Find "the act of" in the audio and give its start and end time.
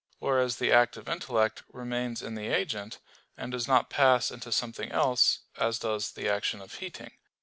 0.55-1.07